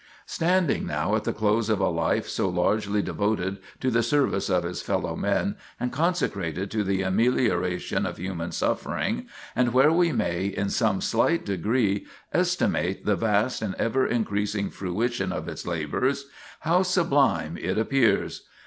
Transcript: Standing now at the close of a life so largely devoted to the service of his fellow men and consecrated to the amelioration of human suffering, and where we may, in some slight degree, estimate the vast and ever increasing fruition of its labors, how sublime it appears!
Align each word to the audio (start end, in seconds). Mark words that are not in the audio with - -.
Standing 0.25 0.87
now 0.87 1.15
at 1.15 1.25
the 1.25 1.31
close 1.31 1.69
of 1.69 1.79
a 1.79 1.87
life 1.87 2.27
so 2.27 2.49
largely 2.49 3.03
devoted 3.03 3.59
to 3.81 3.91
the 3.91 4.01
service 4.01 4.49
of 4.49 4.63
his 4.63 4.81
fellow 4.81 5.15
men 5.15 5.57
and 5.79 5.91
consecrated 5.91 6.71
to 6.71 6.83
the 6.83 7.03
amelioration 7.03 8.07
of 8.07 8.17
human 8.17 8.51
suffering, 8.51 9.27
and 9.55 9.75
where 9.75 9.91
we 9.91 10.11
may, 10.11 10.45
in 10.47 10.69
some 10.71 11.01
slight 11.01 11.45
degree, 11.45 12.07
estimate 12.33 13.05
the 13.05 13.15
vast 13.15 13.61
and 13.61 13.75
ever 13.75 14.07
increasing 14.07 14.71
fruition 14.71 15.31
of 15.31 15.47
its 15.47 15.67
labors, 15.67 16.25
how 16.61 16.81
sublime 16.81 17.55
it 17.61 17.77
appears! 17.77 18.47